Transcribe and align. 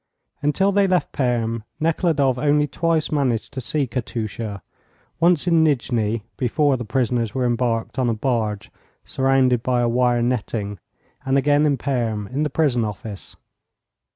Until 0.41 0.71
they 0.71 0.87
left 0.87 1.11
Perm 1.11 1.63
Nekhludoff 1.79 2.39
only 2.39 2.65
twice 2.65 3.11
managed 3.11 3.53
to 3.53 3.61
see 3.61 3.85
Katusha, 3.85 4.63
once 5.19 5.45
in 5.45 5.63
Nijni, 5.63 6.23
before 6.37 6.75
the 6.75 6.83
prisoners 6.83 7.35
were 7.35 7.45
embarked 7.45 7.99
on 7.99 8.09
a 8.09 8.15
barge 8.15 8.71
surrounded 9.05 9.59
with 9.63 9.75
a 9.83 9.87
wire 9.87 10.23
netting, 10.23 10.79
and 11.23 11.37
again 11.37 11.67
in 11.67 11.77
Perm 11.77 12.25
in 12.29 12.41
the 12.41 12.49
prison 12.49 12.83
office. 12.83 13.35